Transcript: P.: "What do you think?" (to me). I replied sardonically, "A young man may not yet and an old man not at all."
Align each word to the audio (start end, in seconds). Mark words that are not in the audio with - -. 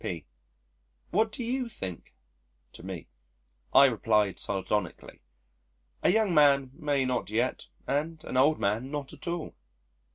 P.: 0.03 0.25
"What 1.11 1.31
do 1.31 1.43
you 1.43 1.69
think?" 1.69 2.15
(to 2.73 2.81
me). 2.81 3.07
I 3.71 3.85
replied 3.85 4.39
sardonically, 4.39 5.21
"A 6.01 6.09
young 6.09 6.33
man 6.33 6.71
may 6.73 7.05
not 7.05 7.29
yet 7.29 7.67
and 7.85 8.23
an 8.23 8.35
old 8.35 8.59
man 8.59 8.89
not 8.89 9.13
at 9.13 9.27
all." 9.27 9.53